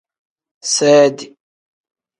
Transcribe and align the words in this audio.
Sedi. 0.73 1.25